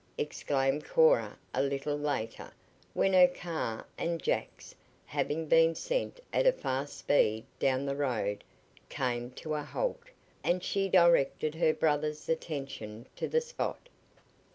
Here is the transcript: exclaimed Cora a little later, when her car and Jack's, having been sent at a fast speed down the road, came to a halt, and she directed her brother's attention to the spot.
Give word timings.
exclaimed 0.17 0.83
Cora 0.83 1.37
a 1.53 1.61
little 1.61 1.95
later, 1.95 2.51
when 2.95 3.13
her 3.13 3.27
car 3.27 3.85
and 3.99 4.19
Jack's, 4.19 4.73
having 5.05 5.45
been 5.45 5.75
sent 5.75 6.19
at 6.33 6.47
a 6.47 6.51
fast 6.51 6.97
speed 6.97 7.45
down 7.59 7.85
the 7.85 7.95
road, 7.95 8.43
came 8.89 9.29
to 9.33 9.53
a 9.53 9.61
halt, 9.61 10.01
and 10.43 10.63
she 10.63 10.89
directed 10.89 11.53
her 11.53 11.71
brother's 11.71 12.27
attention 12.27 13.05
to 13.15 13.27
the 13.27 13.41
spot. 13.41 13.89